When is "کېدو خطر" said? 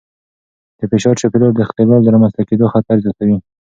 2.49-2.95